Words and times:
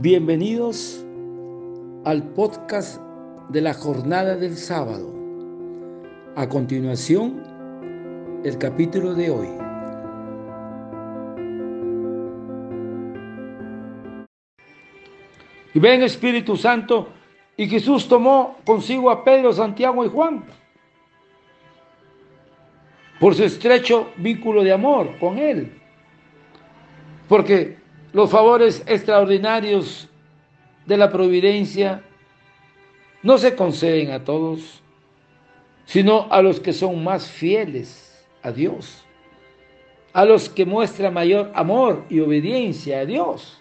Bienvenidos 0.00 1.04
al 2.04 2.22
podcast 2.22 3.00
de 3.48 3.60
la 3.60 3.74
jornada 3.74 4.36
del 4.36 4.56
sábado. 4.56 5.12
A 6.36 6.48
continuación, 6.48 7.42
el 8.44 8.56
capítulo 8.58 9.14
de 9.14 9.28
hoy. 9.28 9.48
Y 15.74 15.80
ven 15.80 16.04
Espíritu 16.04 16.56
Santo, 16.56 17.08
y 17.56 17.66
Jesús 17.68 18.06
tomó 18.06 18.58
consigo 18.64 19.10
a 19.10 19.24
Pedro, 19.24 19.52
Santiago 19.52 20.04
y 20.04 20.08
Juan 20.10 20.44
por 23.18 23.34
su 23.34 23.42
estrecho 23.42 24.12
vínculo 24.16 24.62
de 24.62 24.70
amor 24.70 25.18
con 25.18 25.38
Él. 25.38 25.72
Porque 27.28 27.77
los 28.12 28.30
favores 28.30 28.82
extraordinarios 28.86 30.08
de 30.86 30.96
la 30.96 31.10
providencia 31.10 32.02
no 33.22 33.36
se 33.38 33.54
conceden 33.54 34.10
a 34.12 34.24
todos, 34.24 34.82
sino 35.84 36.26
a 36.30 36.40
los 36.42 36.60
que 36.60 36.72
son 36.72 37.02
más 37.04 37.30
fieles 37.30 38.26
a 38.42 38.50
Dios, 38.52 39.04
a 40.12 40.24
los 40.24 40.48
que 40.48 40.64
muestran 40.64 41.14
mayor 41.14 41.50
amor 41.54 42.04
y 42.08 42.20
obediencia 42.20 43.00
a 43.00 43.04
Dios, 43.04 43.60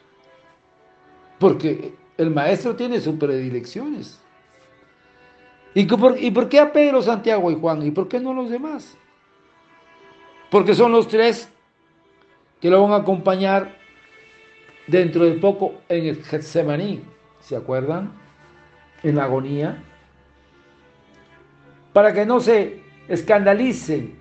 porque 1.40 1.94
el 2.18 2.32
maestro 2.32 2.76
tiene 2.76 3.00
sus 3.00 3.16
predilecciones. 3.16 4.20
¿Y 5.74 5.86
por, 5.86 6.18
¿Y 6.18 6.32
por 6.32 6.50
qué 6.50 6.60
a 6.60 6.72
Pedro, 6.72 7.02
Santiago 7.02 7.52
y 7.52 7.56
Juan? 7.56 7.86
¿Y 7.86 7.92
por 7.92 8.08
qué 8.08 8.20
no 8.20 8.34
los 8.34 8.50
demás? 8.50 8.98
Porque 10.50 10.74
son 10.74 10.92
los 10.92 11.08
tres 11.08 11.52
que 12.60 12.70
lo 12.70 12.82
van 12.82 12.94
a 12.94 13.04
acompañar 13.04 13.77
dentro 14.88 15.26
de 15.26 15.34
poco 15.34 15.76
en 15.90 16.06
el 16.06 16.24
Getsemaní, 16.24 17.04
¿se 17.40 17.56
acuerdan? 17.56 18.14
En 19.04 19.16
la 19.16 19.26
agonía. 19.26 19.84
Para 21.94 22.14
que 22.14 22.26
no 22.26 22.40
se 22.40 22.82
escandalicen 23.08 24.18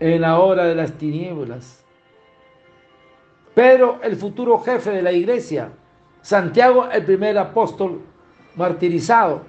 en 0.00 0.20
la 0.20 0.38
hora 0.38 0.64
de 0.64 0.74
las 0.74 0.92
tinieblas. 0.92 1.84
Pedro, 3.54 4.00
el 4.02 4.16
futuro 4.16 4.58
jefe 4.58 4.90
de 4.90 5.02
la 5.02 5.12
iglesia. 5.12 5.72
Santiago, 6.20 6.88
el 6.90 7.04
primer 7.04 7.38
apóstol 7.38 8.02
martirizado. 8.54 9.46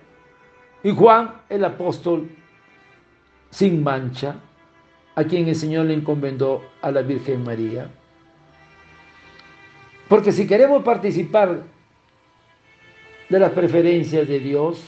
Y 0.84 0.95
Juan, 0.95 1.42
el 1.50 1.66
apóstol 1.66 2.30
sin 3.50 3.84
mancha, 3.84 4.36
a 5.16 5.23
quien 5.23 5.48
el 5.48 5.56
Señor 5.56 5.88
le 5.88 5.95
encomendó 5.95 6.64
a 6.82 6.92
la 6.92 7.02
Virgen 7.02 7.44
María. 7.44 7.89
Porque 10.08 10.31
si 10.31 10.47
queremos 10.47 10.83
participar 10.83 11.63
de 13.30 13.39
las 13.39 13.52
preferencias 13.52 14.27
de 14.27 14.39
Dios, 14.39 14.83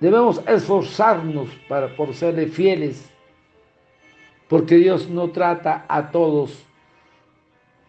debemos 0.00 0.42
esforzarnos 0.46 1.48
para, 1.68 1.94
por 1.96 2.14
serle 2.14 2.46
fieles, 2.46 3.10
porque 4.48 4.76
Dios 4.76 5.08
no 5.08 5.30
trata 5.30 5.86
a 5.88 6.10
todos 6.10 6.64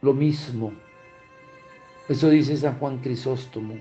lo 0.01 0.13
mismo. 0.13 0.71
Eso 2.07 2.29
dice 2.29 2.55
San 2.55 2.77
Juan 2.79 2.99
Crisóstomo. 2.99 3.75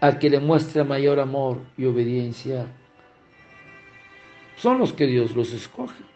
Al 0.00 0.18
que 0.18 0.30
le 0.30 0.38
muestra 0.38 0.84
mayor 0.84 1.18
amor 1.18 1.58
y 1.76 1.86
obediencia, 1.86 2.66
son 4.56 4.78
los 4.78 4.92
que 4.92 5.06
Dios 5.06 5.34
los 5.34 5.52
escoge. 5.52 6.13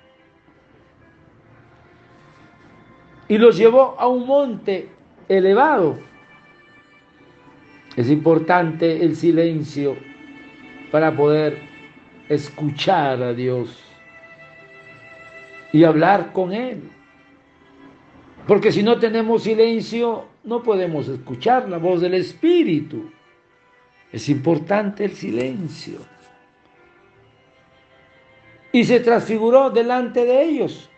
Y 3.29 3.37
los 3.37 3.57
llevó 3.57 3.95
a 3.99 4.09
un 4.09 4.27
monte 4.27 4.89
elevado. 5.29 5.99
Es 7.97 8.11
importante 8.11 9.05
el 9.05 9.17
silencio 9.17 9.97
para 10.91 11.15
poder 11.15 11.59
escuchar 12.29 13.23
a 13.23 13.35
Dios 13.35 13.83
y 15.73 15.85
hablar 15.85 16.33
con 16.33 16.53
Él. 16.53 16.83
Porque 18.47 18.73
si 18.73 18.83
no 18.83 18.99
tenemos 18.99 19.43
silencio, 19.43 20.25
no 20.45 20.63
podemos 20.63 21.09
escuchar 21.09 21.69
la 21.69 21.77
voz 21.77 22.01
del 22.01 22.15
Espíritu. 22.15 23.11
Es 24.11 24.31
importante 24.31 25.05
el 25.05 25.13
silencio. 25.13 25.99
Y 28.73 28.85
se 28.85 29.01
transfiguró 29.01 29.69
delante 29.69 30.25
de 30.25 30.45
ellos 30.45 30.89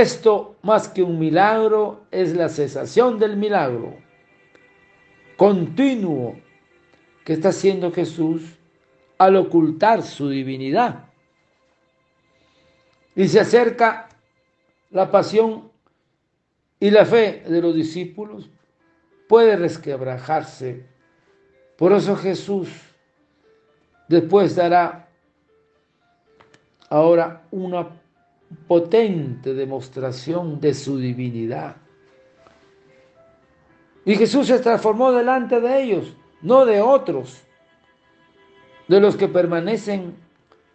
esto, 0.00 0.56
más 0.62 0.88
que 0.88 1.02
un 1.02 1.18
milagro, 1.18 2.02
es 2.10 2.34
la 2.34 2.48
cesación 2.48 3.18
del 3.18 3.36
milagro 3.36 4.04
continuo 5.36 6.36
que 7.24 7.34
está 7.34 7.48
haciendo 7.48 7.90
Jesús 7.92 8.42
al 9.18 9.36
ocultar 9.36 10.02
su 10.02 10.28
divinidad. 10.28 11.06
Y 13.16 13.28
se 13.28 13.40
acerca 13.40 14.08
la 14.90 15.10
pasión 15.10 15.70
y 16.80 16.90
la 16.90 17.04
fe 17.04 17.44
de 17.48 17.62
los 17.62 17.74
discípulos 17.74 18.50
puede 19.28 19.56
resquebrajarse. 19.56 20.84
Por 21.76 21.92
eso 21.92 22.16
Jesús 22.16 22.68
después 24.08 24.54
dará 24.54 25.08
ahora 26.90 27.46
una 27.50 27.88
potente 28.66 29.54
demostración 29.54 30.60
de 30.60 30.74
su 30.74 30.98
divinidad. 30.98 31.76
Y 34.04 34.16
Jesús 34.16 34.46
se 34.46 34.58
transformó 34.58 35.12
delante 35.12 35.60
de 35.60 35.82
ellos, 35.82 36.16
no 36.42 36.66
de 36.66 36.80
otros, 36.80 37.42
de 38.88 39.00
los 39.00 39.16
que 39.16 39.28
permanecen, 39.28 40.14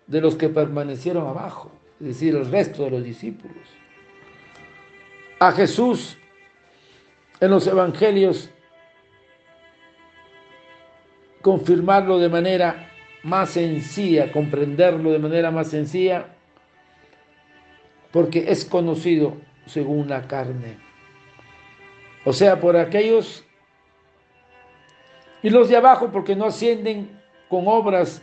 de 0.07 0.21
los 0.21 0.35
que 0.35 0.49
permanecieron 0.49 1.27
abajo, 1.27 1.71
es 1.99 2.07
decir, 2.07 2.35
el 2.35 2.49
resto 2.49 2.83
de 2.83 2.91
los 2.91 3.03
discípulos. 3.03 3.57
A 5.39 5.51
Jesús 5.51 6.17
en 7.39 7.51
los 7.51 7.67
evangelios 7.67 8.49
confirmarlo 11.41 12.19
de 12.19 12.29
manera 12.29 12.91
más 13.23 13.51
sencilla, 13.51 14.31
comprenderlo 14.31 15.11
de 15.11 15.19
manera 15.19 15.51
más 15.51 15.69
sencilla, 15.69 16.35
porque 18.11 18.45
es 18.51 18.65
conocido 18.65 19.37
según 19.65 20.09
la 20.09 20.27
carne. 20.27 20.77
O 22.25 22.33
sea, 22.33 22.59
por 22.59 22.75
aquellos 22.75 23.45
y 25.41 25.49
los 25.49 25.69
de 25.69 25.77
abajo 25.77 26.09
porque 26.11 26.35
no 26.35 26.45
ascienden 26.45 27.09
con 27.47 27.67
obras 27.67 28.21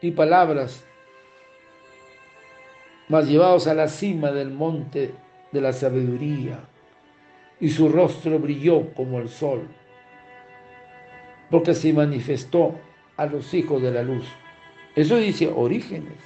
y 0.00 0.10
palabras, 0.10 0.84
mas 3.08 3.28
llevados 3.28 3.66
a 3.66 3.74
la 3.74 3.88
cima 3.88 4.32
del 4.32 4.50
monte 4.50 5.14
de 5.52 5.60
la 5.60 5.72
sabiduría, 5.72 6.58
y 7.60 7.70
su 7.70 7.88
rostro 7.88 8.38
brilló 8.38 8.92
como 8.94 9.20
el 9.20 9.28
sol, 9.28 9.68
porque 11.50 11.72
se 11.72 11.92
manifestó 11.92 12.74
a 13.16 13.26
los 13.26 13.54
hijos 13.54 13.80
de 13.80 13.92
la 13.92 14.02
luz. 14.02 14.26
Eso 14.96 15.16
dice 15.16 15.50
Orígenes, 15.54 16.18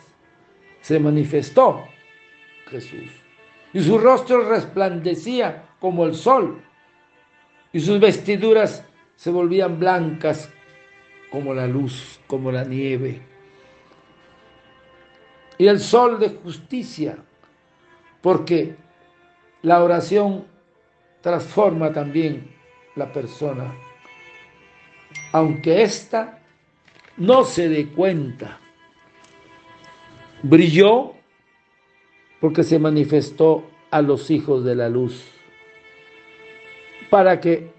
se 0.80 0.98
manifestó 0.98 1.84
Jesús. 2.70 3.10
Y 3.72 3.80
su 3.80 3.98
rostro 3.98 4.48
resplandecía 4.48 5.64
como 5.78 6.04
el 6.04 6.14
sol, 6.14 6.62
y 7.72 7.80
sus 7.80 8.00
vestiduras 8.00 8.84
se 9.16 9.30
volvían 9.30 9.78
blancas 9.78 10.50
como 11.30 11.54
la 11.54 11.66
luz, 11.66 12.20
como 12.26 12.50
la 12.50 12.64
nieve. 12.64 13.22
Y 15.58 15.68
el 15.68 15.78
sol 15.78 16.18
de 16.18 16.30
justicia, 16.30 17.18
porque 18.20 18.74
la 19.62 19.84
oración 19.84 20.46
transforma 21.20 21.92
también 21.92 22.50
la 22.96 23.12
persona, 23.12 23.72
aunque 25.32 25.82
ésta 25.82 26.40
no 27.16 27.44
se 27.44 27.68
dé 27.68 27.88
cuenta. 27.88 28.58
Brilló 30.42 31.19
porque 32.40 32.64
se 32.64 32.78
manifestó 32.78 33.64
a 33.90 34.02
los 34.02 34.30
hijos 34.30 34.64
de 34.64 34.74
la 34.74 34.88
luz, 34.88 35.24
para 37.10 37.40
que 37.40 37.70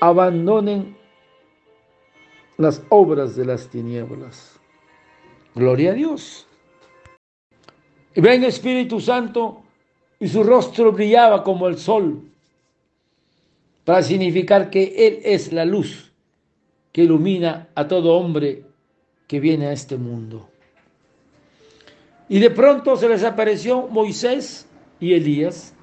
abandonen 0.00 0.96
las 2.56 2.82
obras 2.88 3.36
de 3.36 3.44
las 3.44 3.68
tinieblas. 3.68 4.58
Gloria 5.54 5.92
a 5.92 5.94
Dios. 5.94 6.46
Y 8.14 8.20
ven 8.20 8.44
Espíritu 8.44 9.00
Santo 9.00 9.62
y 10.18 10.28
su 10.28 10.42
rostro 10.42 10.92
brillaba 10.92 11.42
como 11.42 11.68
el 11.68 11.78
sol, 11.78 12.22
para 13.84 14.02
significar 14.02 14.70
que 14.70 15.06
Él 15.06 15.20
es 15.24 15.52
la 15.52 15.64
luz 15.64 16.10
que 16.92 17.02
ilumina 17.02 17.68
a 17.74 17.86
todo 17.88 18.16
hombre 18.16 18.64
que 19.26 19.40
viene 19.40 19.66
a 19.66 19.72
este 19.72 19.96
mundo. 19.96 20.48
Y 22.28 22.38
de 22.38 22.50
pronto 22.50 22.96
se 22.96 23.08
les 23.08 23.22
apareció 23.22 23.86
Moisés 23.88 24.66
y 24.98 25.12
Elías 25.12 25.74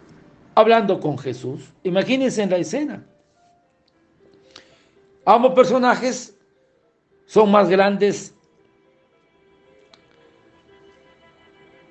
hablando 0.56 1.00
con 1.00 1.18
Jesús. 1.18 1.72
Imagínense 1.84 2.42
en 2.42 2.50
la 2.50 2.58
escena. 2.58 3.06
Ambos 5.26 5.54
personajes 5.54 6.36
son 7.26 7.52
más 7.52 7.70
grandes 7.70 8.34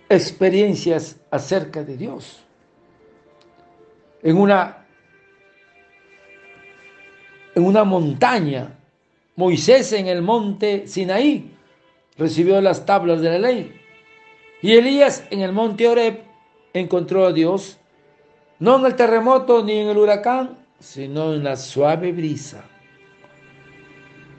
experiencias 0.08 1.18
acerca 1.30 1.84
de 1.84 1.96
Dios. 1.96 2.42
En 4.22 4.36
una, 4.36 4.84
en 7.54 7.64
una 7.64 7.84
montaña, 7.84 8.76
Moisés 9.36 9.92
en 9.92 10.08
el 10.08 10.20
monte 10.20 10.86
Sinaí 10.86 11.54
recibió 12.18 12.60
las 12.60 12.84
tablas 12.84 13.22
de 13.22 13.30
la 13.30 13.38
ley. 13.38 13.79
Y 14.62 14.72
Elías 14.74 15.24
en 15.30 15.40
el 15.40 15.52
monte 15.52 15.88
Oreb 15.88 16.22
encontró 16.74 17.26
a 17.26 17.32
Dios, 17.32 17.78
no 18.58 18.78
en 18.78 18.86
el 18.86 18.94
terremoto 18.94 19.64
ni 19.64 19.78
en 19.78 19.88
el 19.88 19.98
huracán, 19.98 20.58
sino 20.78 21.34
en 21.34 21.44
la 21.44 21.56
suave 21.56 22.12
brisa. 22.12 22.64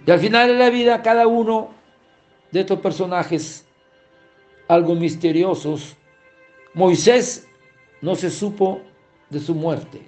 Y 0.05 0.11
al 0.11 0.19
final 0.19 0.47
de 0.47 0.55
la 0.55 0.69
vida, 0.69 1.01
cada 1.01 1.27
uno 1.27 1.69
de 2.51 2.61
estos 2.61 2.79
personajes 2.79 3.67
algo 4.67 4.95
misteriosos. 4.95 5.97
Moisés 6.73 7.47
no 8.01 8.15
se 8.15 8.29
supo 8.29 8.81
de 9.29 9.39
su 9.39 9.53
muerte. 9.53 10.01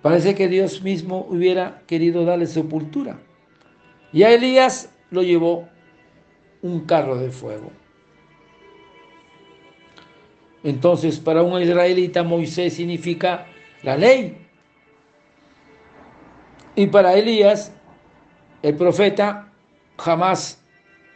Parece 0.00 0.34
que 0.34 0.48
Dios 0.48 0.82
mismo 0.82 1.26
hubiera 1.28 1.82
querido 1.86 2.24
darle 2.24 2.46
sepultura. 2.46 3.20
Y 4.12 4.22
a 4.22 4.32
Elías 4.32 4.92
lo 5.10 5.22
llevó 5.22 5.68
un 6.62 6.86
carro 6.86 7.16
de 7.16 7.30
fuego. 7.30 7.70
Entonces, 10.62 11.18
para 11.18 11.42
un 11.42 11.60
israelita, 11.60 12.22
Moisés 12.22 12.74
significa 12.74 13.46
la 13.82 13.96
ley. 13.96 14.46
Y 16.74 16.86
para 16.86 17.14
Elías, 17.14 17.72
el 18.62 18.76
profeta 18.76 19.52
jamás 19.98 20.62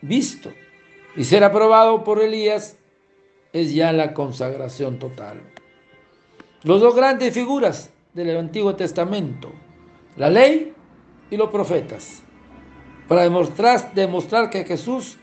visto 0.01 0.51
y 1.17 1.25
ser 1.25 1.45
aprobado 1.45 2.05
por 2.05 2.21
Elías 2.21 2.77
es 3.53 3.73
ya 3.75 3.93
la 3.93 4.15
consagración 4.15 4.99
total. 4.99 5.41
Los 6.63 6.81
dos 6.81 6.95
grandes 6.95 7.33
figuras 7.33 7.91
del 8.15 8.37
Antiguo 8.37 8.75
Testamento, 8.75 9.53
la 10.17 10.31
ley 10.31 10.73
y 11.31 11.37
los 11.37 11.51
profetas, 11.51 12.23
para 13.07 13.23
demostrar, 13.23 13.93
demostrar 13.95 14.51
que 14.51 14.65
Jesús 14.65 15.19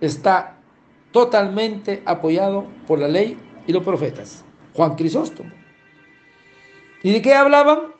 está 0.00 0.56
totalmente 1.12 2.02
apoyado 2.06 2.66
por 2.86 2.98
la 2.98 3.08
ley 3.08 3.38
y 3.66 3.72
los 3.72 3.82
profetas. 3.82 4.44
Juan 4.74 4.94
Crisóstomo. 4.96 5.50
¿Y 7.02 7.12
de 7.12 7.22
qué 7.22 7.34
hablaban? 7.34 7.92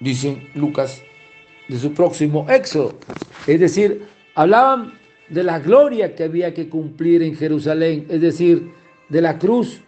Dicen 0.00 0.48
Lucas, 0.54 1.02
de 1.68 1.78
su 1.78 1.92
próximo 1.94 2.46
éxodo. 2.48 2.98
Es 3.46 3.60
decir, 3.60 4.06
hablaban 4.34 4.98
de 5.28 5.42
la 5.42 5.58
gloria 5.58 6.14
que 6.14 6.24
había 6.24 6.52
que 6.52 6.68
cumplir 6.68 7.22
en 7.22 7.36
Jerusalén, 7.36 8.06
es 8.08 8.20
decir, 8.20 8.72
de 9.08 9.20
la 9.20 9.38
cruz 9.38 9.80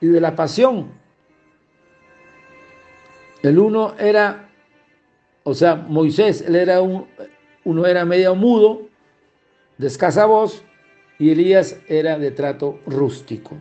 y 0.00 0.06
de 0.06 0.20
la 0.20 0.34
pasión. 0.34 0.92
El 3.42 3.58
uno 3.58 3.94
era, 3.98 4.50
o 5.44 5.54
sea, 5.54 5.76
Moisés, 5.76 6.42
él 6.46 6.56
era 6.56 6.82
un, 6.82 7.06
uno 7.64 7.86
era 7.86 8.04
medio 8.04 8.34
mudo, 8.34 8.88
de 9.78 9.86
escasa 9.86 10.26
voz, 10.26 10.62
y 11.18 11.30
Elías 11.30 11.80
era 11.88 12.18
de 12.18 12.30
trato 12.32 12.80
rústico. 12.86 13.56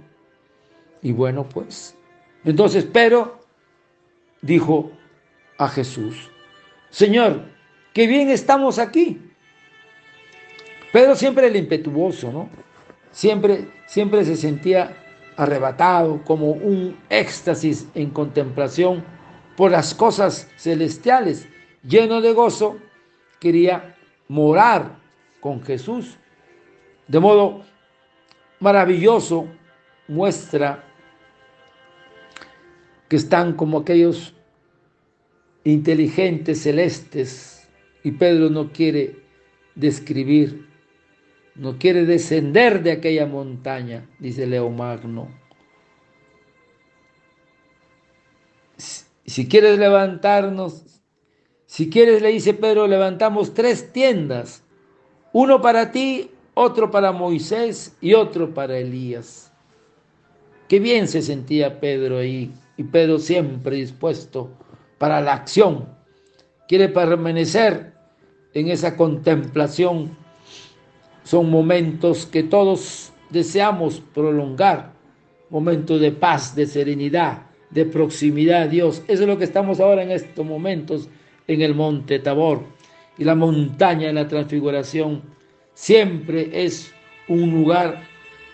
Y 1.01 1.12
bueno, 1.12 1.48
pues, 1.48 1.98
entonces 2.44 2.86
Pedro 2.86 3.40
dijo 4.42 4.92
a 5.57 5.68
Jesús, 5.68 6.30
Señor, 6.90 7.46
qué 7.94 8.07
bien 8.07 8.30
estamos 8.30 8.80
aquí 8.80 9.30
Pedro 10.92 11.16
siempre 11.16 11.48
el 11.48 11.56
impetuoso, 11.56 12.31
¿no? 12.31 12.50
Siempre, 13.12 13.69
siempre 13.86 14.25
se 14.25 14.36
sentía 14.36 14.96
arrebatado, 15.38 16.24
como 16.24 16.51
un 16.51 16.98
éxtasis 17.10 17.88
en 17.94 18.10
contemplación 18.10 19.04
por 19.56 19.72
las 19.72 19.94
cosas 19.94 20.50
celestiales, 20.57 21.48
lleno 21.84 22.22
de 22.22 22.34
gozo, 22.34 22.78
quería 23.40 23.95
morar 24.28 24.98
con 25.40 25.62
Jesús. 25.63 26.18
De 27.07 27.19
modo 27.19 27.62
maravilloso 28.60 29.48
muestra 30.07 30.84
que 33.09 33.17
están 33.17 33.53
como 33.53 33.79
aquellos 33.79 34.33
inteligentes 35.65 36.61
celestes 36.63 37.67
y 38.03 38.11
Pedro 38.11 38.50
no 38.50 38.71
quiere 38.71 39.19
describir 39.75 40.69
no 41.59 41.77
quiere 41.77 42.06
descender 42.06 42.83
de 42.83 42.94
aquella 42.94 43.25
montaña, 43.25 44.09
dice 44.17 44.47
Leo 44.47 44.69
Magno. 44.69 45.27
Si 48.77 49.47
quieres 49.50 49.77
levantarnos, 49.77 51.01
si 51.65 51.89
quieres, 51.89 52.21
le 52.21 52.29
dice 52.29 52.53
Pedro, 52.53 52.88
levantamos 52.88 53.53
tres 53.53 53.91
tiendas, 53.91 54.63
uno 55.33 55.61
para 55.61 55.91
ti, 55.91 56.31
otro 56.53 56.89
para 56.89 57.11
Moisés 57.11 57.94
y 58.00 58.13
otro 58.13 58.53
para 58.53 58.77
Elías. 58.77 59.51
Qué 60.69 60.79
bien 60.79 61.09
se 61.09 61.21
sentía 61.21 61.81
Pedro 61.81 62.19
ahí, 62.19 62.53
y 62.80 62.84
Pedro 62.86 63.20
siempre 63.20 63.76
dispuesto 63.76 64.52
para 64.98 65.20
la 65.20 65.34
acción. 65.34 65.90
Quiere 66.66 66.88
permanecer 66.88 67.92
en 68.54 68.70
esa 68.70 68.96
contemplación 68.96 70.18
son 71.26 71.50
momentos 71.50 72.26
que 72.26 72.42
todos 72.42 73.12
deseamos 73.30 74.02
prolongar, 74.14 74.94
momentos 75.50 76.00
de 76.00 76.14
paz, 76.14 76.56
de 76.56 76.66
serenidad, 76.68 77.48
de 77.70 77.86
proximidad 77.86 78.62
a 78.62 78.68
Dios. 78.68 79.04
Eso 79.10 79.24
es 79.24 79.28
lo 79.28 79.38
que 79.38 79.44
estamos 79.44 79.81
ahora 79.81 80.02
en 80.02 80.12
estos 80.12 80.46
momentos 80.46 81.10
en 81.48 81.62
el 81.62 81.76
monte 81.76 82.20
Tabor. 82.20 82.64
Y 83.18 83.26
la 83.26 83.36
montaña 83.36 84.08
de 84.08 84.14
la 84.14 84.30
transfiguración 84.30 85.22
siempre 85.74 86.50
es 86.64 86.94
un 87.28 87.52
lugar 87.52 88.04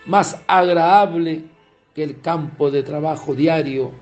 más 0.04 0.42
agradable 0.48 1.44
que 1.94 2.02
el 2.02 2.20
campo 2.20 2.72
de 2.72 2.82
trabajo 2.82 3.36
diario. 3.36 3.92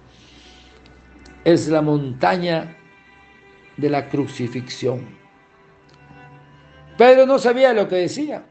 Es 1.44 1.68
la 1.68 1.82
montaña 1.82 2.76
de 3.76 3.90
la 3.90 4.08
crucifixión. 4.08 5.06
Pedro 6.96 7.26
no 7.26 7.38
sabía 7.38 7.72
lo 7.72 7.88
que 7.88 7.96
decía 7.96 8.44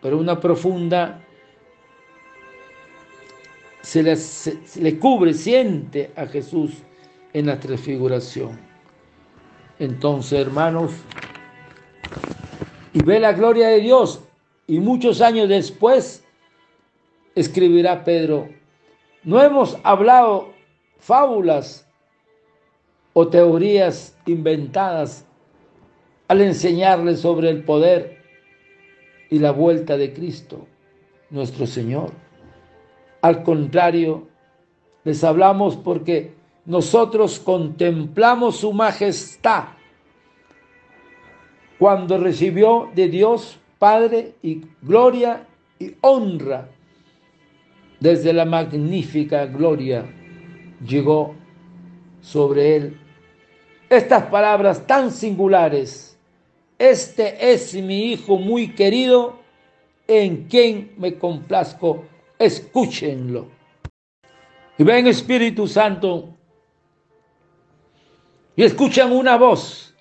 pero 0.00 0.18
una 0.18 0.38
profunda 0.38 1.20
se 3.82 4.02
le, 4.02 4.98
cubre, 4.98 5.32
siente 5.32 6.12
a 6.16 6.26
Jesús 6.26 6.72
en 7.32 7.46
la 7.46 7.58
transfiguración. 7.60 8.58
Entonces, 9.78 10.40
hermanos, 10.40 10.92
y 12.92 13.02
ve 13.02 13.20
la 13.20 13.32
gloria 13.32 13.68
de 13.68 13.80
Dios, 13.80 14.20
y 14.66 14.80
muchos 14.80 15.20
años 15.20 15.48
después 15.48 16.24
escribirá 17.34 18.04
Pedro, 18.04 18.48
no 19.22 19.40
hemos 19.42 19.78
hablado 19.84 20.52
fábulas 20.98 21.85
o 23.18 23.28
teorías 23.28 24.14
inventadas 24.26 25.24
al 26.28 26.42
enseñarles 26.42 27.20
sobre 27.20 27.48
el 27.48 27.64
poder 27.64 28.18
y 29.30 29.38
la 29.38 29.52
vuelta 29.52 29.96
de 29.96 30.12
Cristo, 30.12 30.66
nuestro 31.30 31.66
Señor. 31.66 32.12
Al 33.22 33.42
contrario, 33.42 34.28
les 35.02 35.24
hablamos 35.24 35.76
porque 35.76 36.34
nosotros 36.66 37.38
contemplamos 37.38 38.58
su 38.58 38.74
majestad 38.74 39.68
cuando 41.78 42.18
recibió 42.18 42.90
de 42.94 43.08
Dios 43.08 43.58
Padre 43.78 44.34
y 44.42 44.60
gloria 44.82 45.46
y 45.78 45.94
honra. 46.02 46.68
Desde 47.98 48.34
la 48.34 48.44
magnífica 48.44 49.46
gloria 49.46 50.04
llegó 50.86 51.34
sobre 52.20 52.76
él. 52.76 53.05
Estas 53.88 54.24
palabras 54.24 54.86
tan 54.86 55.10
singulares 55.10 56.16
este 56.78 57.52
es 57.52 57.72
mi 57.74 58.12
Hijo 58.12 58.36
muy 58.36 58.68
querido, 58.68 59.38
en 60.06 60.44
quien 60.44 60.92
me 60.98 61.16
complazco. 61.18 62.04
Escúchenlo. 62.38 63.48
Y 64.76 64.84
ven 64.84 65.06
Espíritu 65.06 65.66
Santo 65.66 66.36
y 68.54 68.62
escuchan 68.62 69.10
una 69.10 69.36
voz. 69.36 69.94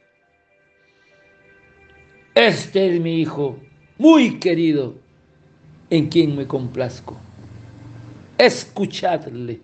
Este 2.33 2.93
es 2.93 2.99
mi 2.99 3.21
Hijo 3.21 3.57
muy 3.97 4.37
querido, 4.39 4.95
en 5.89 6.09
quien 6.09 6.35
me 6.35 6.45
complazco. 6.45 7.17
escuchadle. 8.37 9.61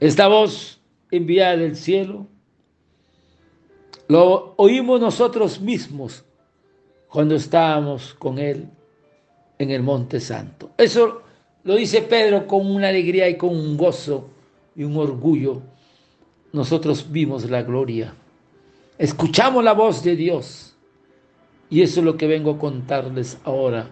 Esta 0.00 0.28
voz 0.28 0.80
enviada 1.10 1.58
del 1.58 1.76
cielo 1.76 2.26
lo 4.08 4.54
oímos 4.56 5.00
nosotros 5.00 5.60
mismos 5.60 6.24
cuando 7.08 7.34
estábamos 7.34 8.14
con 8.14 8.38
Él 8.38 8.68
en 9.58 9.70
el 9.70 9.82
Monte 9.82 10.20
Santo. 10.20 10.70
Eso 10.76 11.22
lo 11.64 11.74
dice 11.74 12.02
Pedro 12.02 12.46
con 12.46 12.70
una 12.70 12.88
alegría 12.88 13.28
y 13.28 13.36
con 13.36 13.50
un 13.50 13.76
gozo 13.76 14.28
y 14.74 14.84
un 14.84 14.96
orgullo. 14.96 15.62
Nosotros 16.52 17.10
vimos 17.10 17.50
la 17.50 17.62
gloria, 17.62 18.14
escuchamos 18.98 19.64
la 19.64 19.72
voz 19.72 20.02
de 20.02 20.16
Dios 20.16 20.76
y 21.68 21.82
eso 21.82 22.00
es 22.00 22.06
lo 22.06 22.16
que 22.16 22.26
vengo 22.26 22.52
a 22.52 22.58
contarles 22.58 23.38
ahora. 23.44 23.90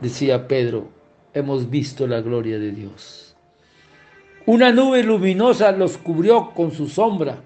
Decía 0.00 0.46
Pedro, 0.46 0.88
hemos 1.32 1.70
visto 1.70 2.06
la 2.06 2.20
gloria 2.20 2.58
de 2.58 2.72
Dios. 2.72 3.34
Una 4.44 4.72
nube 4.72 5.02
luminosa 5.02 5.72
los 5.72 5.96
cubrió 5.96 6.50
con 6.54 6.72
su 6.72 6.88
sombra 6.88 7.42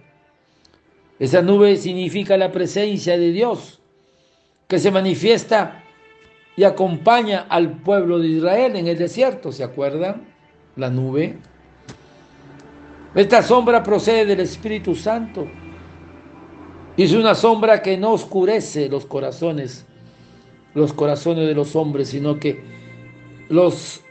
esa 1.19 1.41
nube 1.41 1.77
significa 1.77 2.37
la 2.37 2.53
presencia 2.53 3.17
de 3.17 3.33
Dios 3.33 3.81
que 4.69 4.79
se 4.79 4.91
manifiesta 4.91 5.83
y 6.57 6.65
acompaña 6.65 7.47
al 7.49 7.79
pueblo 7.81 8.19
de 8.19 8.29
Israel 8.29 8.77
en 8.77 8.87
el 8.87 8.99
desierto. 8.99 9.53
¿Se 9.53 9.65
acuerdan? 9.65 10.27
La 10.77 10.91
nube. 10.91 11.39
Esta 13.15 13.43
sombra 13.43 13.83
procede 13.83 14.27
del 14.27 14.41
Espíritu 14.41 14.95
Santo. 14.95 15.47
Y 16.97 17.05
es 17.05 17.13
una 17.13 17.35
sombra 17.35 17.83
que 17.83 17.97
no 17.97 18.13
oscurece 18.13 18.89
los 18.89 19.07
corazones, 19.07 19.87
los 20.75 20.93
corazones 20.93 21.47
de 21.47 21.55
los 21.55 21.77
hombres, 21.77 22.09
sino 22.09 22.39
que 22.39 22.63
los 23.49 24.03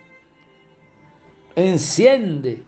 enciende 1.55 2.63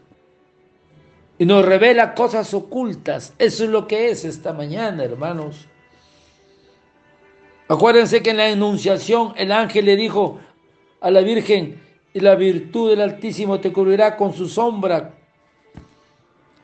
y 1.40 1.46
nos 1.46 1.66
revela 1.66 2.16
cosas 2.16 2.54
ocultas. 2.54 3.34
Eso 3.38 3.64
es 3.64 3.70
lo 3.70 3.88
que 3.88 4.10
es 4.10 4.26
esta 4.26 4.54
mañana, 4.54 5.04
hermanos. 5.04 5.68
Acuérdense 7.68 8.24
que 8.24 8.32
en 8.32 8.38
la 8.38 8.50
enunciación 8.50 9.34
el 9.36 9.52
ángel 9.52 9.86
le 9.86 9.96
dijo 9.96 10.40
a 11.02 11.12
la 11.12 11.22
Virgen, 11.22 11.82
la 12.22 12.36
virtud 12.36 12.90
del 12.90 13.02
Altísimo 13.02 13.60
te 13.60 13.72
cubrirá 13.72 14.16
con 14.16 14.34
su 14.34 14.48
sombra. 14.48 15.14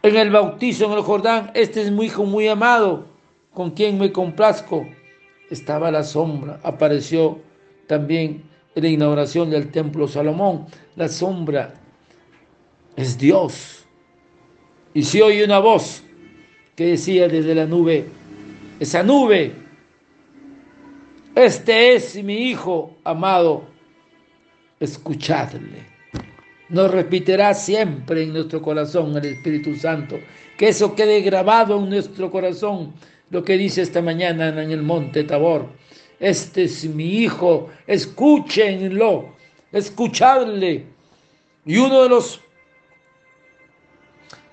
En 0.02 0.16
el 0.16 0.32
bautizo 0.32 0.86
en 0.86 0.94
el 0.94 1.02
Jordán, 1.02 1.52
este 1.54 1.82
es 1.82 1.92
mi 1.92 2.06
hijo 2.06 2.26
muy 2.26 2.48
amado, 2.48 3.06
con 3.54 3.72
quien 3.72 3.98
me 4.00 4.12
complazco. 4.12 4.86
Estaba 5.50 5.92
la 5.92 6.04
sombra, 6.04 6.60
apareció 6.64 7.40
también 7.88 8.44
en 8.76 8.84
la 8.84 8.90
inauguración 8.90 9.50
del 9.50 9.72
templo 9.72 10.08
Salomón. 10.08 10.66
La 10.96 11.08
sombra 11.08 11.74
es 12.96 13.18
Dios 13.18 13.83
y 14.94 15.04
si 15.04 15.22
oye 15.22 15.44
una 15.44 15.60
voz 15.60 16.04
que 16.76 16.88
decía 16.88 17.28
desde 17.28 17.56
la 17.56 17.66
nube, 17.66 18.06
esa 18.80 19.04
nube, 19.04 19.54
este 21.36 21.96
es 21.96 22.22
mi 22.24 22.50
Hijo 22.50 22.96
amado, 23.04 23.66
escuchadle. 24.80 25.94
Nos 26.70 26.92
repetirá 26.92 27.54
siempre 27.54 28.24
en 28.24 28.34
nuestro 28.34 28.62
corazón 28.62 29.16
el 29.18 29.26
Espíritu 29.26 29.76
Santo, 29.76 30.20
que 30.58 30.70
eso 30.70 30.96
quede 30.96 31.22
grabado 31.22 31.80
en 31.80 31.90
nuestro 31.90 32.30
corazón, 32.30 32.94
lo 33.30 33.44
que 33.44 33.58
dice 33.58 33.82
esta 33.82 34.02
mañana 34.02 34.50
en 34.50 34.72
el 34.72 34.84
monte 34.84 35.24
Tabor. 35.24 35.70
Este 36.20 36.64
es 36.64 36.86
mi 36.86 37.24
Hijo, 37.24 37.70
escúchenlo, 37.88 39.34
escuchadle. 39.72 40.86
Y 41.66 41.78
uno 41.78 42.04
de 42.04 42.10
los 42.10 42.42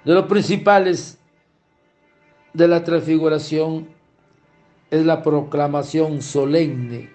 de 0.05 0.15
los 0.15 0.27
principales 0.27 1.19
de 2.53 2.69
la 2.69 2.83
transfiguración 2.83 3.89
es 4.91 5.05
la 5.05 5.23
proclamación 5.23 6.21
solemne 6.21 7.11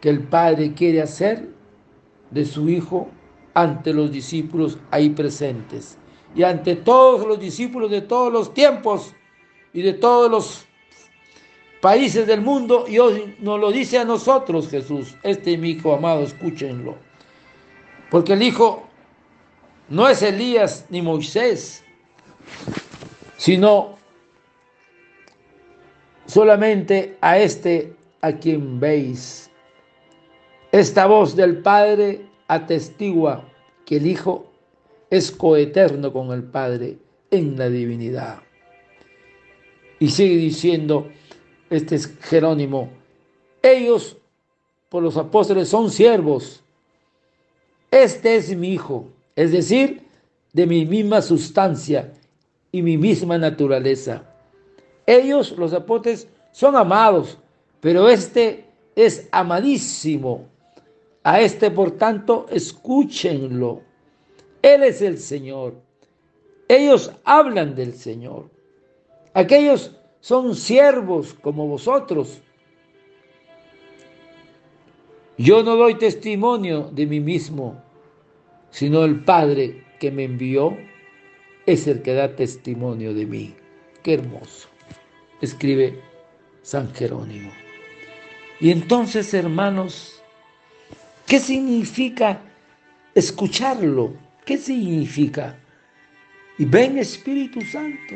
que 0.00 0.10
el 0.10 0.20
Padre 0.20 0.74
quiere 0.74 1.02
hacer 1.02 1.48
de 2.30 2.44
su 2.44 2.68
Hijo 2.68 3.08
ante 3.54 3.92
los 3.92 4.12
discípulos 4.12 4.78
ahí 4.90 5.10
presentes 5.10 5.98
y 6.34 6.42
ante 6.42 6.76
todos 6.76 7.26
los 7.26 7.38
discípulos 7.38 7.90
de 7.90 8.02
todos 8.02 8.32
los 8.32 8.52
tiempos 8.52 9.14
y 9.72 9.82
de 9.82 9.94
todos 9.94 10.30
los 10.30 10.66
países 11.80 12.26
del 12.26 12.40
mundo 12.40 12.86
y 12.88 12.98
hoy 12.98 13.36
nos 13.40 13.60
lo 13.60 13.70
dice 13.70 13.98
a 13.98 14.04
nosotros 14.04 14.68
Jesús, 14.68 15.16
este 15.22 15.56
mi 15.58 15.70
Hijo 15.70 15.94
amado, 15.94 16.22
escúchenlo. 16.22 16.96
Porque 18.10 18.32
el 18.32 18.42
Hijo 18.42 18.84
no 19.88 20.08
es 20.08 20.22
Elías 20.22 20.86
ni 20.88 21.02
Moisés, 21.02 21.83
sino 23.36 23.96
solamente 26.26 27.16
a 27.20 27.38
este 27.38 27.94
a 28.20 28.32
quien 28.32 28.80
veis. 28.80 29.50
Esta 30.72 31.06
voz 31.06 31.36
del 31.36 31.58
Padre 31.58 32.26
atestigua 32.48 33.44
que 33.84 33.96
el 33.96 34.06
Hijo 34.06 34.50
es 35.10 35.30
coeterno 35.30 36.12
con 36.12 36.32
el 36.32 36.42
Padre 36.42 36.96
en 37.30 37.56
la 37.58 37.68
divinidad. 37.68 38.40
Y 39.98 40.08
sigue 40.08 40.36
diciendo 40.36 41.08
este 41.70 41.96
es 41.96 42.16
Jerónimo, 42.22 42.90
ellos 43.62 44.16
por 44.88 45.02
los 45.02 45.16
apóstoles 45.16 45.68
son 45.68 45.90
siervos. 45.90 46.62
Este 47.90 48.36
es 48.36 48.56
mi 48.56 48.72
Hijo, 48.72 49.08
es 49.36 49.52
decir, 49.52 50.02
de 50.52 50.66
mi 50.66 50.84
misma 50.84 51.20
sustancia 51.20 52.12
y 52.74 52.82
mi 52.82 52.98
misma 52.98 53.38
naturaleza. 53.38 54.24
Ellos, 55.06 55.52
los 55.56 55.72
apóstoles, 55.72 56.26
son 56.50 56.74
amados, 56.74 57.38
pero 57.78 58.08
este 58.08 58.64
es 58.96 59.28
amadísimo. 59.30 60.48
A 61.22 61.40
este, 61.40 61.70
por 61.70 61.92
tanto, 61.92 62.46
escúchenlo. 62.50 63.82
Él 64.60 64.82
es 64.82 65.02
el 65.02 65.18
Señor. 65.18 65.76
Ellos 66.66 67.12
hablan 67.22 67.76
del 67.76 67.94
Señor. 67.94 68.50
Aquellos 69.34 69.92
son 70.18 70.56
siervos 70.56 71.32
como 71.32 71.68
vosotros. 71.68 72.42
Yo 75.38 75.62
no 75.62 75.76
doy 75.76 75.94
testimonio 75.94 76.90
de 76.92 77.06
mí 77.06 77.20
mismo, 77.20 77.80
sino 78.70 79.04
el 79.04 79.22
Padre 79.22 79.84
que 80.00 80.10
me 80.10 80.24
envió 80.24 80.76
es 81.66 81.86
el 81.86 82.02
que 82.02 82.14
da 82.14 82.36
testimonio 82.36 83.14
de 83.14 83.26
mí. 83.26 83.54
Qué 84.02 84.14
hermoso, 84.14 84.68
escribe 85.40 86.00
San 86.62 86.92
Jerónimo. 86.94 87.52
Y 88.60 88.70
entonces, 88.70 89.32
hermanos, 89.34 90.22
¿qué 91.26 91.38
significa 91.38 92.40
escucharlo? 93.14 94.14
¿Qué 94.44 94.58
significa? 94.58 95.58
Y 96.58 96.64
ven 96.64 96.98
Espíritu 96.98 97.60
Santo. 97.62 98.14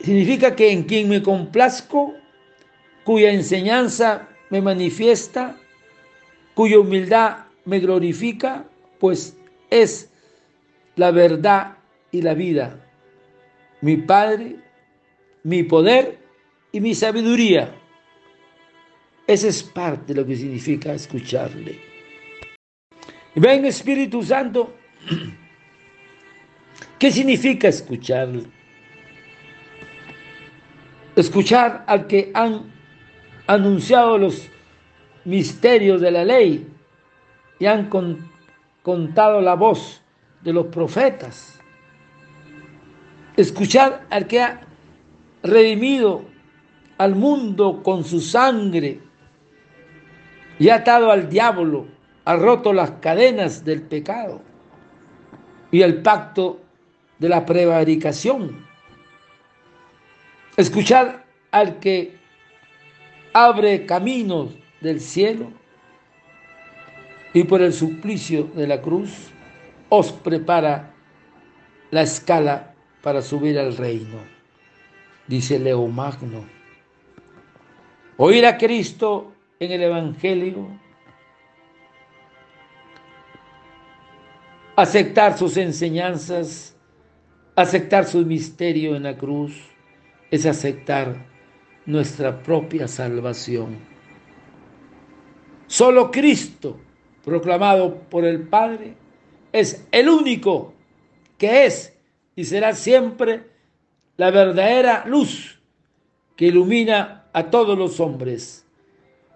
Significa 0.00 0.54
que 0.56 0.70
en 0.70 0.82
quien 0.84 1.08
me 1.08 1.22
complazco, 1.22 2.14
cuya 3.04 3.30
enseñanza 3.30 4.28
me 4.50 4.60
manifiesta, 4.60 5.56
cuya 6.54 6.78
humildad 6.78 7.46
me 7.64 7.78
glorifica, 7.78 8.64
pues 8.98 9.36
es 9.70 10.10
la 10.96 11.10
verdad 11.10 11.78
y 12.10 12.22
la 12.22 12.34
vida, 12.34 12.78
mi 13.80 13.96
Padre, 13.96 14.56
mi 15.42 15.62
poder 15.62 16.18
y 16.72 16.80
mi 16.80 16.94
sabiduría. 16.94 17.74
Esa 19.26 19.48
es 19.48 19.62
parte 19.62 20.12
de 20.12 20.20
lo 20.20 20.26
que 20.26 20.36
significa 20.36 20.92
escucharle. 20.92 21.80
Ven 23.34 23.64
Espíritu 23.64 24.22
Santo, 24.22 24.74
¿qué 26.98 27.10
significa 27.10 27.68
escucharle? 27.68 28.44
Escuchar 31.16 31.84
al 31.86 32.06
que 32.06 32.30
han 32.34 32.72
anunciado 33.46 34.18
los 34.18 34.48
misterios 35.24 36.00
de 36.00 36.10
la 36.10 36.24
ley 36.24 36.66
y 37.58 37.66
han 37.66 37.88
contado 38.82 39.40
la 39.40 39.54
voz 39.54 40.03
de 40.44 40.52
los 40.52 40.66
profetas. 40.66 41.58
Escuchar 43.36 44.06
al 44.10 44.26
que 44.26 44.40
ha 44.40 44.60
redimido 45.42 46.24
al 46.98 47.16
mundo 47.16 47.82
con 47.82 48.04
su 48.04 48.20
sangre 48.20 49.00
y 50.58 50.68
ha 50.68 50.76
atado 50.76 51.10
al 51.10 51.28
diablo, 51.28 51.86
ha 52.24 52.36
roto 52.36 52.72
las 52.72 52.92
cadenas 52.92 53.64
del 53.64 53.82
pecado 53.82 54.40
y 55.72 55.82
el 55.82 56.02
pacto 56.02 56.60
de 57.18 57.28
la 57.28 57.44
prevaricación. 57.44 58.64
Escuchar 60.56 61.24
al 61.50 61.80
que 61.80 62.16
abre 63.32 63.84
caminos 63.84 64.54
del 64.80 65.00
cielo 65.00 65.50
y 67.32 67.42
por 67.42 67.60
el 67.62 67.72
suplicio 67.72 68.44
de 68.54 68.68
la 68.68 68.80
cruz 68.80 69.33
os 69.88 70.12
prepara 70.12 70.94
la 71.90 72.02
escala 72.02 72.74
para 73.02 73.22
subir 73.22 73.58
al 73.58 73.76
reino, 73.76 74.18
dice 75.26 75.58
Leo 75.58 75.86
Magno. 75.86 76.44
Oír 78.16 78.46
a 78.46 78.56
Cristo 78.56 79.32
en 79.58 79.72
el 79.72 79.82
Evangelio, 79.82 80.68
aceptar 84.76 85.36
sus 85.36 85.56
enseñanzas, 85.56 86.76
aceptar 87.56 88.06
su 88.06 88.24
misterio 88.24 88.96
en 88.96 89.04
la 89.04 89.16
cruz, 89.16 89.60
es 90.30 90.46
aceptar 90.46 91.26
nuestra 91.86 92.42
propia 92.42 92.88
salvación. 92.88 93.78
Solo 95.66 96.10
Cristo, 96.10 96.78
proclamado 97.24 98.00
por 98.10 98.24
el 98.24 98.42
Padre, 98.48 98.94
es 99.54 99.86
el 99.92 100.08
único 100.08 100.74
que 101.38 101.64
es 101.66 101.96
y 102.34 102.42
será 102.42 102.74
siempre 102.74 103.48
la 104.16 104.32
verdadera 104.32 105.04
luz 105.06 105.60
que 106.34 106.46
ilumina 106.46 107.26
a 107.32 107.44
todos 107.44 107.78
los 107.78 108.00
hombres. 108.00 108.66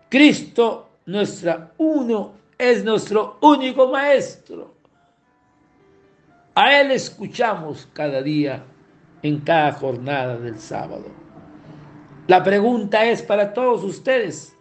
Cristo, 0.08 0.88
nuestra 1.06 1.72
uno, 1.78 2.32
es 2.58 2.82
nuestro 2.82 3.38
único 3.40 3.87
maestro. 3.92 4.75
A 6.52 6.80
Él 6.80 6.90
escuchamos 6.90 7.88
cada 7.92 8.20
día, 8.20 8.64
en 9.22 9.38
cada 9.38 9.70
jornada 9.70 10.37
del 10.37 10.58
sábado. 10.58 11.06
La 12.26 12.42
pregunta 12.42 13.04
es 13.04 13.22
para 13.22 13.54
todos 13.54 13.84
ustedes. 13.84 14.52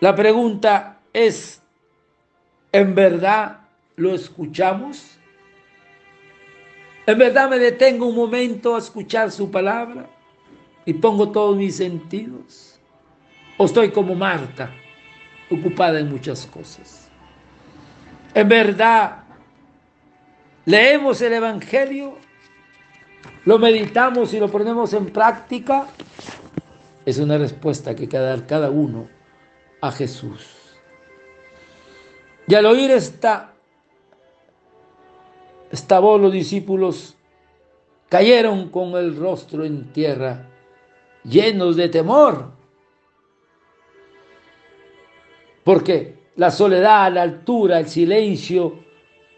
La 0.00 0.16
pregunta 0.16 0.98
es, 1.12 1.62
¿en 2.78 2.94
verdad 2.94 3.58
lo 3.96 4.14
escuchamos? 4.14 5.18
¿En 7.06 7.18
verdad 7.18 7.50
me 7.50 7.58
detengo 7.58 8.06
un 8.06 8.14
momento 8.14 8.76
a 8.76 8.78
escuchar 8.78 9.32
su 9.32 9.50
palabra 9.50 10.08
y 10.84 10.94
pongo 10.94 11.30
todos 11.30 11.56
mis 11.56 11.76
sentidos? 11.76 12.78
¿O 13.56 13.64
estoy 13.64 13.90
como 13.90 14.14
Marta, 14.14 14.70
ocupada 15.50 15.98
en 15.98 16.08
muchas 16.08 16.46
cosas? 16.46 17.10
¿En 18.32 18.48
verdad 18.48 19.24
leemos 20.64 21.20
el 21.20 21.32
Evangelio? 21.32 22.16
¿Lo 23.44 23.58
meditamos 23.58 24.32
y 24.34 24.38
lo 24.38 24.48
ponemos 24.48 24.92
en 24.92 25.06
práctica? 25.06 25.88
Es 27.04 27.18
una 27.18 27.38
respuesta 27.38 27.96
que 27.96 28.06
dar 28.06 28.46
cada 28.46 28.70
uno 28.70 29.08
a 29.80 29.90
Jesús. 29.90 30.67
Y 32.48 32.54
al 32.54 32.64
oír 32.64 32.90
esta, 32.90 33.52
esta 35.70 36.00
los 36.00 36.32
discípulos 36.32 37.14
cayeron 38.08 38.70
con 38.70 38.96
el 38.96 39.16
rostro 39.16 39.66
en 39.66 39.92
tierra, 39.92 40.48
llenos 41.24 41.76
de 41.76 41.90
temor. 41.90 42.52
Porque 45.62 46.14
la 46.36 46.50
soledad, 46.50 47.12
la 47.12 47.22
altura, 47.22 47.80
el 47.80 47.88
silencio 47.88 48.78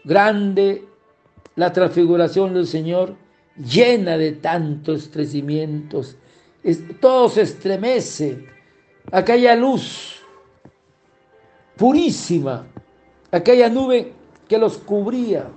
grande, 0.05 0.85
la 1.57 1.73
transfiguración 1.73 2.53
del 2.53 2.65
Señor, 2.65 3.17
llena 3.57 4.17
de 4.17 4.31
tantos 4.31 5.09
crecimientos, 5.09 6.15
todo 7.01 7.27
se 7.27 7.41
estremece, 7.41 8.45
aquella 9.11 9.53
luz 9.57 10.21
purísima, 11.75 12.70
aquella 13.31 13.69
nube 13.69 14.13
que 14.47 14.57
los 14.57 14.77
cubría. 14.77 15.49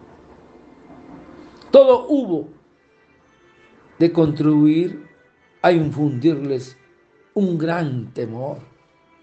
Todo 1.70 2.06
hubo 2.08 2.48
de 3.98 4.12
contribuir 4.12 5.08
a 5.62 5.72
infundirles 5.72 6.76
un 7.34 7.58
gran 7.58 8.12
temor, 8.12 8.58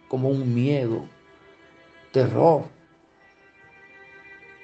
como 0.07 0.29
un 0.29 0.53
miedo, 0.53 1.05
terror. 2.11 2.65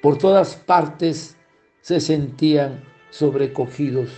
Por 0.02 0.18
todas 0.18 0.56
partes 0.56 1.38
se 1.82 2.00
sentían 2.00 2.84
sobrecogidos 3.10 4.10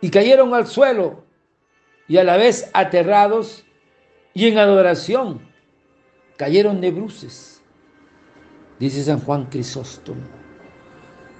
y 0.00 0.10
cayeron 0.10 0.54
al 0.54 0.66
suelo 0.66 1.24
y 2.08 2.16
a 2.16 2.24
la 2.24 2.36
vez 2.36 2.70
aterrados 2.72 3.64
y 4.34 4.48
en 4.48 4.58
adoración 4.58 5.40
cayeron 6.36 6.80
de 6.80 6.90
bruces, 6.90 7.61
dice 8.82 9.04
San 9.04 9.20
Juan 9.20 9.46
Crisóstomo. 9.46 10.20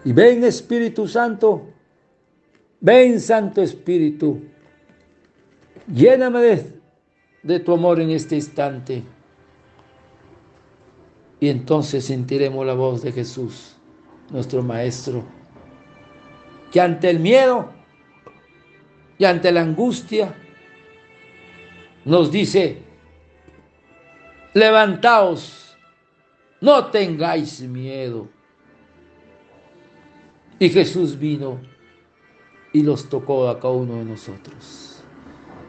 Y 0.04 0.12
ven 0.12 0.44
Espíritu 0.44 1.08
Santo, 1.08 1.68
ven 2.80 3.20
Santo 3.20 3.62
Espíritu, 3.62 4.42
lléname 5.92 6.40
de, 6.40 6.80
de 7.42 7.60
tu 7.60 7.72
amor 7.72 8.00
en 8.00 8.10
este 8.10 8.36
instante. 8.36 9.02
Y 11.40 11.48
entonces 11.48 12.04
sentiremos 12.04 12.64
la 12.64 12.74
voz 12.74 13.02
de 13.02 13.10
Jesús, 13.10 13.76
nuestro 14.30 14.62
Maestro, 14.62 15.24
que 16.70 16.80
ante 16.80 17.10
el 17.10 17.18
miedo 17.18 17.72
y 19.18 19.24
ante 19.24 19.50
la 19.50 19.62
angustia 19.62 20.34
nos 22.04 22.30
dice, 22.30 22.82
levantaos, 24.54 25.71
no 26.62 26.86
tengáis 26.86 27.60
miedo. 27.60 28.28
Y 30.58 30.70
Jesús 30.70 31.18
vino 31.18 31.60
y 32.72 32.84
los 32.84 33.08
tocó 33.08 33.48
a 33.48 33.58
cada 33.58 33.74
uno 33.74 33.96
de 33.96 34.04
nosotros. 34.04 35.02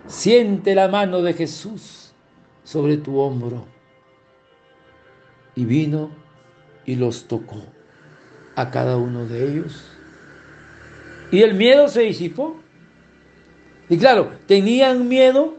Siente 0.05 0.75
la 0.75 0.87
mano 0.87 1.23
de 1.23 1.33
Jesús 1.33 2.13
sobre 2.63 2.97
tu 2.97 3.17
hombro. 3.17 3.65
Y 5.55 5.65
vino 5.65 6.11
y 6.85 6.95
los 6.95 7.27
tocó 7.27 7.63
a 8.55 8.69
cada 8.69 8.97
uno 8.97 9.25
de 9.25 9.51
ellos. 9.51 9.91
Y 11.31 11.41
el 11.41 11.55
miedo 11.55 11.87
se 11.87 12.01
disipó. 12.01 12.55
Y 13.89 13.97
claro, 13.97 14.31
tenían 14.45 15.07
miedo 15.07 15.55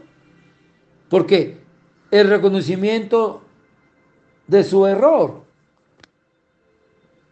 porque 1.09 1.57
el 2.11 2.29
reconocimiento 2.29 3.44
de 4.47 4.63
su 4.63 4.85
error. 4.85 5.43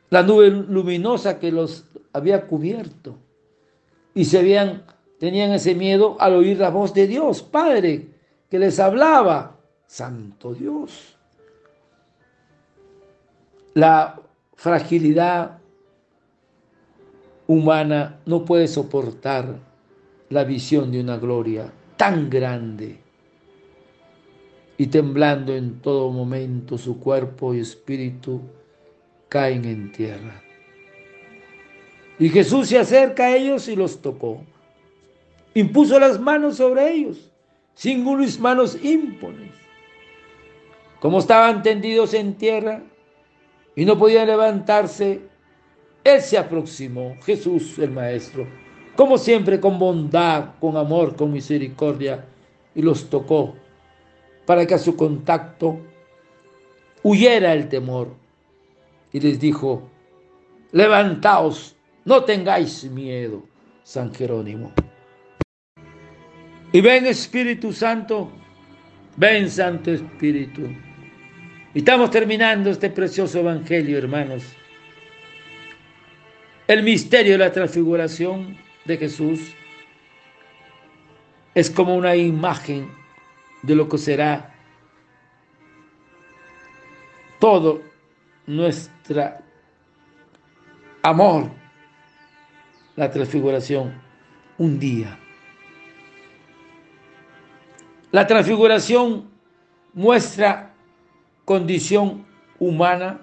La 0.09 0.23
nube 0.23 0.49
luminosa 0.49 1.39
que 1.39 1.51
los 1.51 1.85
había 2.11 2.47
cubierto. 2.47 3.15
Y 4.13 4.25
se 4.25 4.39
habían, 4.39 4.83
tenían 5.19 5.51
ese 5.51 5.75
miedo 5.75 6.17
al 6.19 6.35
oír 6.35 6.59
la 6.59 6.69
voz 6.69 6.93
de 6.93 7.07
Dios, 7.07 7.41
Padre, 7.41 8.07
que 8.49 8.59
les 8.59 8.79
hablaba. 8.79 9.57
Santo 9.87 10.53
Dios. 10.53 11.17
La 13.73 14.19
fragilidad 14.55 15.57
humana 17.47 18.19
no 18.25 18.45
puede 18.45 18.67
soportar 18.67 19.59
la 20.29 20.43
visión 20.43 20.91
de 20.91 21.01
una 21.01 21.17
gloria 21.17 21.71
tan 21.97 22.29
grande 22.29 23.02
y 24.83 24.87
temblando 24.87 25.55
en 25.55 25.79
todo 25.79 26.09
momento 26.09 26.77
su 26.77 26.99
cuerpo 26.99 27.53
y 27.53 27.61
espíritu 27.61 28.41
caen 29.29 29.63
en 29.63 29.93
tierra. 29.93 30.43
Y 32.19 32.27
Jesús 32.27 32.67
se 32.67 32.79
acerca 32.79 33.27
a 33.27 33.37
ellos 33.37 33.69
y 33.69 33.77
los 33.77 34.01
tocó. 34.01 34.43
Impuso 35.53 35.97
las 36.01 36.19
manos 36.19 36.57
sobre 36.57 36.91
ellos, 36.91 37.31
sin 37.73 38.05
unas 38.05 38.37
manos 38.41 38.77
ímpones. 38.83 39.53
Como 40.99 41.19
estaban 41.19 41.63
tendidos 41.63 42.13
en 42.13 42.33
tierra 42.33 42.83
y 43.77 43.85
no 43.85 43.97
podían 43.97 44.27
levantarse, 44.27 45.21
Él 46.03 46.19
se 46.19 46.37
aproximó, 46.37 47.15
Jesús 47.23 47.79
el 47.79 47.91
Maestro, 47.91 48.45
como 48.97 49.17
siempre 49.17 49.61
con 49.61 49.79
bondad, 49.79 50.55
con 50.59 50.75
amor, 50.75 51.15
con 51.15 51.31
misericordia, 51.31 52.25
y 52.75 52.81
los 52.81 53.09
tocó 53.09 53.62
para 54.45 54.65
que 54.65 54.73
a 54.73 54.79
su 54.79 54.95
contacto 54.95 55.79
huyera 57.03 57.53
el 57.53 57.69
temor. 57.69 58.15
Y 59.11 59.19
les 59.19 59.39
dijo, 59.39 59.89
levantaos, 60.71 61.75
no 62.05 62.23
tengáis 62.23 62.83
miedo, 62.85 63.43
San 63.83 64.13
Jerónimo. 64.13 64.71
Y 66.71 66.81
ven 66.81 67.05
Espíritu 67.05 67.71
Santo, 67.71 68.31
ven 69.15 69.49
Santo 69.49 69.91
Espíritu. 69.91 70.63
Y 71.73 71.79
estamos 71.79 72.09
terminando 72.09 72.71
este 72.71 72.89
precioso 72.89 73.39
Evangelio, 73.39 73.97
hermanos. 73.97 74.43
El 76.67 76.81
misterio 76.81 77.33
de 77.33 77.37
la 77.39 77.51
transfiguración 77.51 78.57
de 78.85 78.97
Jesús 78.97 79.53
es 81.53 81.69
como 81.69 81.95
una 81.95 82.15
imagen 82.15 82.89
de 83.63 83.75
lo 83.75 83.89
que 83.89 83.97
será 83.97 84.53
todo 87.39 87.81
nuestro 88.45 89.33
amor, 91.01 91.49
la 92.95 93.09
transfiguración, 93.09 93.93
un 94.57 94.79
día. 94.79 95.17
La 98.11 98.27
transfiguración 98.27 99.29
muestra 99.93 100.73
condición 101.45 102.25
humana 102.59 103.21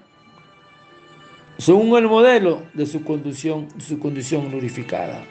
según 1.61 1.96
el 1.98 2.09
modelo 2.09 2.62
de 2.72 2.87
su 2.87 3.05
condición, 3.05 3.68
su 3.81 3.98
condición 3.98 4.50
glorificada. 4.50 5.22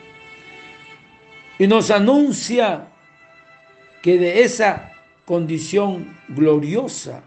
Y 1.58 1.68
nos 1.68 1.90
anuncia 1.90 2.88
que 4.02 4.18
de 4.18 4.44
esa 4.44 4.92
condición 5.30 6.18
gloriosa 6.28 7.22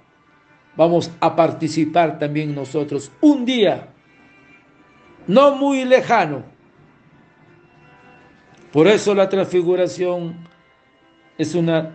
vamos 0.77 1.13
a 1.21 1.37
participar 1.37 2.19
también 2.19 2.53
nosotros 2.53 3.13
un 3.21 3.45
día, 3.45 3.91
no 5.29 5.55
muy 5.55 5.85
lejano. 5.85 6.43
Por 8.73 8.89
eso 8.89 9.15
la 9.15 9.29
transfiguración 9.29 10.35
es 11.39 11.55
una, 11.55 11.95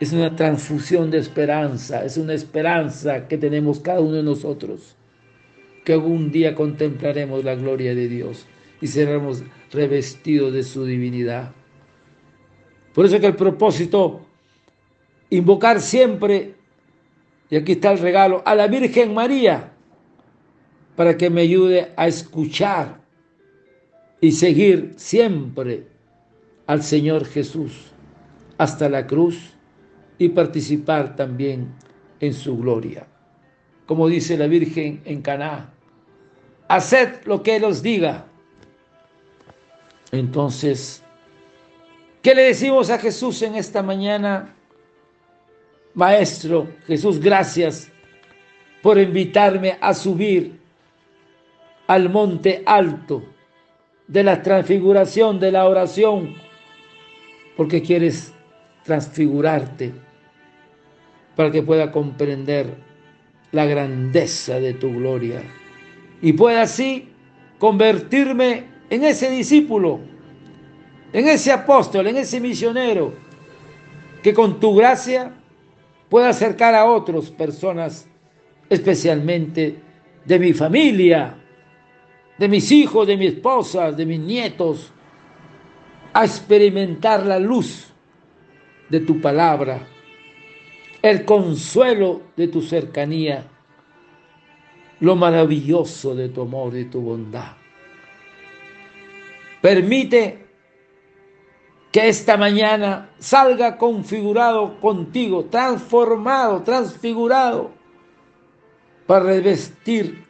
es 0.00 0.12
una 0.12 0.34
transfusión 0.34 1.12
de 1.12 1.18
esperanza, 1.18 2.04
es 2.04 2.16
una 2.16 2.34
esperanza 2.34 3.28
que 3.28 3.38
tenemos 3.38 3.78
cada 3.78 4.00
uno 4.00 4.14
de 4.14 4.24
nosotros, 4.24 4.96
que 5.84 5.92
algún 5.92 6.32
día 6.32 6.56
contemplaremos 6.56 7.44
la 7.44 7.54
gloria 7.54 7.94
de 7.94 8.08
Dios 8.08 8.48
y 8.80 8.88
seremos 8.88 9.44
revestidos 9.70 10.52
de 10.52 10.64
su 10.64 10.84
divinidad. 10.84 11.52
Por 12.92 13.06
eso 13.06 13.20
que 13.20 13.26
el 13.28 13.36
propósito, 13.36 14.26
invocar 15.36 15.80
siempre, 15.80 16.54
y 17.50 17.56
aquí 17.56 17.72
está 17.72 17.92
el 17.92 17.98
regalo, 17.98 18.42
a 18.44 18.54
la 18.54 18.66
Virgen 18.66 19.14
María, 19.14 19.72
para 20.94 21.16
que 21.16 21.30
me 21.30 21.40
ayude 21.40 21.92
a 21.96 22.06
escuchar 22.06 23.00
y 24.20 24.32
seguir 24.32 24.92
siempre 24.96 25.86
al 26.66 26.82
Señor 26.82 27.24
Jesús 27.24 27.92
hasta 28.58 28.88
la 28.88 29.06
cruz 29.06 29.54
y 30.18 30.28
participar 30.28 31.16
también 31.16 31.72
en 32.20 32.34
su 32.34 32.56
gloria. 32.58 33.06
Como 33.86 34.08
dice 34.08 34.36
la 34.36 34.46
Virgen 34.46 35.00
en 35.04 35.22
Caná, 35.22 35.72
haced 36.68 37.24
lo 37.24 37.42
que 37.42 37.56
Él 37.56 37.64
os 37.64 37.82
diga. 37.82 38.26
Entonces, 40.12 41.02
¿Qué 42.22 42.36
le 42.36 42.42
decimos 42.42 42.88
a 42.90 42.98
Jesús 42.98 43.42
en 43.42 43.56
esta 43.56 43.82
mañana? 43.82 44.54
Maestro, 45.94 46.68
Jesús, 46.86 47.20
gracias 47.20 47.90
por 48.82 48.98
invitarme 48.98 49.76
a 49.80 49.94
subir 49.94 50.58
al 51.86 52.08
monte 52.08 52.62
alto 52.66 53.22
de 54.08 54.22
la 54.22 54.42
transfiguración, 54.42 55.38
de 55.38 55.52
la 55.52 55.68
oración, 55.68 56.34
porque 57.56 57.82
quieres 57.82 58.32
transfigurarte 58.84 59.92
para 61.36 61.50
que 61.50 61.62
pueda 61.62 61.92
comprender 61.92 62.74
la 63.52 63.66
grandeza 63.66 64.58
de 64.58 64.74
tu 64.74 64.92
gloria 64.92 65.42
y 66.20 66.32
pueda 66.32 66.62
así 66.62 67.08
convertirme 67.58 68.64
en 68.90 69.04
ese 69.04 69.30
discípulo 69.30 70.00
en 71.12 71.28
ese 71.28 71.52
apóstol, 71.52 72.06
en 72.06 72.16
ese 72.16 72.40
misionero, 72.40 73.12
que 74.22 74.32
con 74.32 74.58
tu 74.60 74.74
gracia 74.74 75.32
pueda 76.12 76.28
acercar 76.28 76.74
a 76.74 76.84
otras 76.84 77.30
personas, 77.30 78.06
especialmente 78.68 79.78
de 80.26 80.38
mi 80.38 80.52
familia, 80.52 81.34
de 82.36 82.48
mis 82.48 82.70
hijos, 82.70 83.06
de 83.06 83.16
mi 83.16 83.28
esposa, 83.28 83.92
de 83.92 84.04
mis 84.04 84.20
nietos, 84.20 84.92
a 86.12 86.26
experimentar 86.26 87.24
la 87.24 87.38
luz 87.38 87.90
de 88.90 89.00
tu 89.00 89.22
palabra, 89.22 89.86
el 91.00 91.24
consuelo 91.24 92.20
de 92.36 92.48
tu 92.48 92.60
cercanía, 92.60 93.46
lo 95.00 95.16
maravilloso 95.16 96.14
de 96.14 96.28
tu 96.28 96.42
amor 96.42 96.76
y 96.76 96.84
tu 96.84 97.00
bondad. 97.00 97.52
Permite 99.62 100.41
que 101.92 102.08
esta 102.08 102.38
mañana 102.38 103.10
salga 103.18 103.76
configurado 103.76 104.80
contigo, 104.80 105.44
transformado, 105.44 106.62
transfigurado, 106.62 107.70
para 109.06 109.26
revestir, 109.26 110.24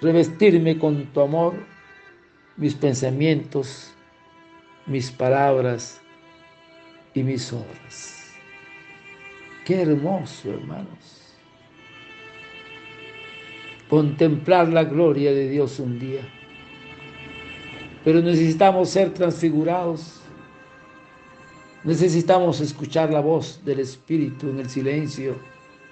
revestirme 0.00 0.78
con 0.78 1.04
tu 1.12 1.20
amor, 1.20 1.54
mis 2.56 2.74
pensamientos, 2.74 3.92
mis 4.86 5.10
palabras 5.10 6.00
y 7.12 7.22
mis 7.22 7.52
obras. 7.52 8.32
Qué 9.66 9.82
hermoso, 9.82 10.50
hermanos. 10.50 11.36
Contemplar 13.90 14.68
la 14.68 14.84
gloria 14.84 15.30
de 15.30 15.50
Dios 15.50 15.78
un 15.78 15.98
día. 15.98 16.22
Pero 18.02 18.22
necesitamos 18.22 18.88
ser 18.88 19.12
transfigurados 19.12 20.23
Necesitamos 21.84 22.62
escuchar 22.62 23.10
la 23.10 23.20
voz 23.20 23.60
del 23.62 23.78
Espíritu 23.80 24.48
en 24.48 24.58
el 24.58 24.70
silencio 24.70 25.36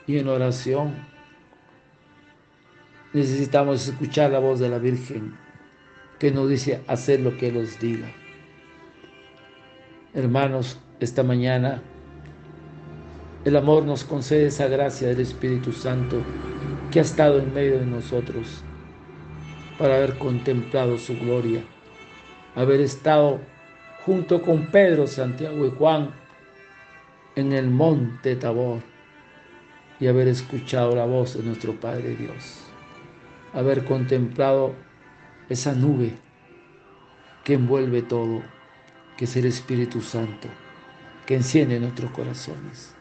y 0.07 0.16
en 0.16 0.26
oración. 0.26 0.94
Necesitamos 3.12 3.87
escuchar 3.88 4.31
la 4.31 4.38
voz 4.38 4.59
de 4.59 4.70
la 4.70 4.78
Virgen 4.78 5.37
que 6.18 6.31
nos 6.31 6.48
dice 6.48 6.83
hacer 6.87 7.20
lo 7.20 7.37
que 7.37 7.48
Él 7.48 7.59
os 7.59 7.78
diga. 7.78 8.11
Hermanos, 10.14 10.78
esta 10.98 11.22
mañana 11.22 11.83
el 13.44 13.57
amor 13.57 13.85
nos 13.85 14.05
concede 14.05 14.46
esa 14.46 14.68
gracia 14.68 15.09
del 15.09 15.20
Espíritu 15.20 15.72
Santo 15.72 16.22
que 16.90 17.00
ha 17.00 17.02
estado 17.02 17.38
en 17.38 17.52
medio 17.52 17.78
de 17.78 17.87
nosotros 17.87 18.64
para 19.78 19.96
haber 19.96 20.16
contemplado 20.16 20.96
su 20.96 21.18
gloria, 21.18 21.62
haber 22.55 22.81
estado 22.81 23.40
junto 24.04 24.42
con 24.42 24.66
Pedro, 24.66 25.06
Santiago 25.06 25.66
y 25.66 25.70
Juan 25.70 26.10
en 27.36 27.52
el 27.52 27.70
monte 27.70 28.36
Tabor 28.36 28.80
y 30.00 30.08
haber 30.08 30.28
escuchado 30.28 30.96
la 30.96 31.06
voz 31.06 31.36
de 31.36 31.44
nuestro 31.44 31.78
Padre 31.78 32.16
Dios, 32.16 32.64
haber 33.52 33.84
contemplado 33.84 34.74
esa 35.48 35.72
nube 35.74 36.14
que 37.44 37.54
envuelve 37.54 38.02
todo, 38.02 38.42
que 39.16 39.24
es 39.26 39.36
el 39.36 39.46
Espíritu 39.46 40.00
Santo, 40.00 40.48
que 41.26 41.36
enciende 41.36 41.78
nuestros 41.78 42.10
corazones. 42.10 42.94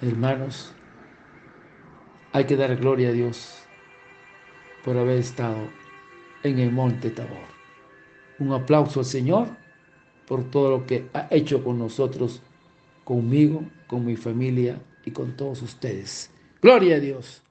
Hermanos, 0.00 0.72
hay 2.32 2.44
que 2.44 2.56
dar 2.56 2.76
gloria 2.76 3.08
a 3.08 3.12
Dios 3.12 3.64
por 4.84 4.96
haber 4.96 5.18
estado 5.18 5.68
en 6.44 6.60
el 6.60 6.70
monte 6.70 7.10
Tabor. 7.10 7.48
Un 8.38 8.52
aplauso 8.52 9.00
al 9.00 9.06
Señor 9.06 9.48
por 10.28 10.44
todo 10.50 10.70
lo 10.70 10.86
que 10.86 11.06
ha 11.14 11.26
hecho 11.30 11.64
con 11.64 11.78
nosotros, 11.78 12.42
conmigo, 13.04 13.64
con 13.86 14.04
mi 14.04 14.16
familia 14.16 14.78
y 15.04 15.10
con 15.10 15.36
todos 15.36 15.62
ustedes. 15.62 16.30
Gloria 16.60 16.96
a 16.96 17.00
Dios. 17.00 17.42